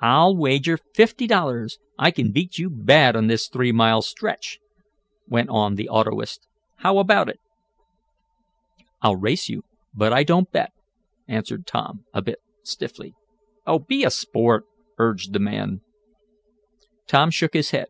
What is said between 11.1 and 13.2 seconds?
answered Tom, a bit stiffly.